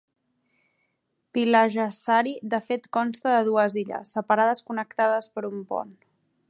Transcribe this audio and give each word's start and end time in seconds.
Pihlajasaari 1.37 2.33
de 2.55 2.61
fet 2.69 2.89
consta 2.99 3.35
de 3.35 3.45
dues 3.51 3.77
illes 3.83 4.17
separades 4.19 4.65
connectades 4.71 5.29
per 5.37 5.47
un 5.51 5.65
pont. 5.75 5.97